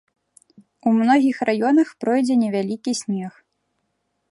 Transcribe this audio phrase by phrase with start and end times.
[0.91, 3.33] У многіх раёнах пройдзе невялікі снег.